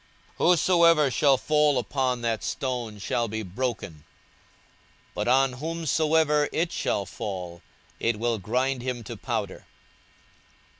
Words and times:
42:020:018 0.39 0.49
Whosoever 0.51 1.11
shall 1.11 1.37
fall 1.37 1.77
upon 1.77 2.21
that 2.21 2.43
stone 2.43 2.97
shall 2.97 3.27
be 3.27 3.43
broken; 3.43 4.03
but 5.13 5.27
on 5.27 5.53
whomsoever 5.53 6.49
it 6.51 6.71
shall 6.71 7.05
fall, 7.05 7.61
it 7.99 8.17
will 8.17 8.39
grind 8.39 8.81
him 8.81 9.03
to 9.03 9.15
powder. 9.15 9.67